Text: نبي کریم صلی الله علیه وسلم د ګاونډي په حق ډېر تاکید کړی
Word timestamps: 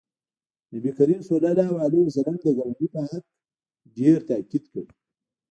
نبي 0.73 0.91
کریم 0.97 1.21
صلی 1.29 1.49
الله 1.51 1.71
علیه 1.85 2.03
وسلم 2.05 2.35
د 2.39 2.45
ګاونډي 2.57 2.87
په 2.93 2.99
حق 3.09 3.25
ډېر 3.97 4.17
تاکید 4.29 4.63
کړی 4.71 4.89